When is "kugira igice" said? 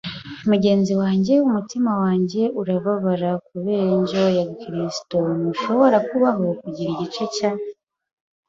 6.61-7.23